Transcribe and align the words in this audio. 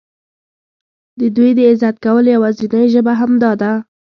د 1.19 1.21
دوی 1.35 1.51
د 1.55 1.59
عزت 1.71 1.95
کولو 2.05 2.29
یوازینۍ 2.35 2.85
ژبه 2.93 3.13
همدا 3.21 3.51
ده. 3.61 3.71